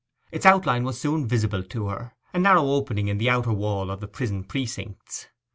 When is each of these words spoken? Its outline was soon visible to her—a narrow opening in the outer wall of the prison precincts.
Its 0.31 0.47
outline 0.47 0.83
was 0.83 0.99
soon 0.99 1.27
visible 1.27 1.61
to 1.61 1.89
her—a 1.89 2.39
narrow 2.39 2.65
opening 2.69 3.07
in 3.07 3.19
the 3.19 3.29
outer 3.29 3.53
wall 3.53 3.91
of 3.91 3.99
the 3.99 4.07
prison 4.07 4.43
precincts. 4.43 5.27